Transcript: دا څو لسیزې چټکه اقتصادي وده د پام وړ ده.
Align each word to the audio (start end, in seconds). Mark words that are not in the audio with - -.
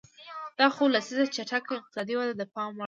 دا 0.57 0.65
څو 0.75 0.83
لسیزې 0.95 1.25
چټکه 1.35 1.73
اقتصادي 1.77 2.13
وده 2.17 2.33
د 2.37 2.43
پام 2.53 2.69
وړ 2.71 2.77
ده. 2.77 2.79